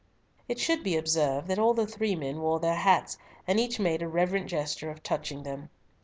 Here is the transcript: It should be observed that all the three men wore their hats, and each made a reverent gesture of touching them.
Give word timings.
It 0.47 0.57
should 0.57 0.81
be 0.81 0.97
observed 0.97 1.47
that 1.49 1.59
all 1.59 1.75
the 1.75 1.85
three 1.85 2.15
men 2.15 2.39
wore 2.41 2.59
their 2.59 2.73
hats, 2.73 3.19
and 3.47 3.59
each 3.59 3.79
made 3.79 4.01
a 4.01 4.07
reverent 4.07 4.47
gesture 4.47 4.89
of 4.89 5.03
touching 5.03 5.43
them. 5.43 5.69